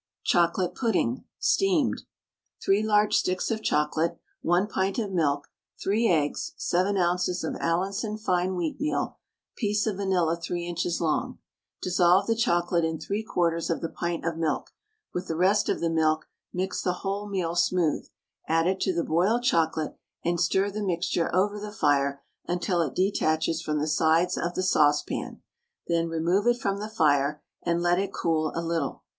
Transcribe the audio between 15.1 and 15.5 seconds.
with the